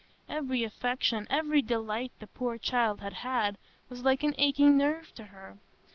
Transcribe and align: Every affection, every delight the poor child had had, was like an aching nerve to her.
Every 0.27 0.63
affection, 0.63 1.27
every 1.29 1.61
delight 1.61 2.11
the 2.17 2.25
poor 2.25 2.57
child 2.57 3.01
had 3.01 3.13
had, 3.13 3.59
was 3.87 4.03
like 4.03 4.23
an 4.23 4.33
aching 4.39 4.75
nerve 4.75 5.13
to 5.13 5.25
her. 5.25 5.59